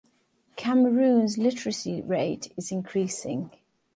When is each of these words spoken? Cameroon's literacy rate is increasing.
Cameroon's 0.55 1.37
literacy 1.37 2.01
rate 2.01 2.51
is 2.57 2.71
increasing. 2.71 3.51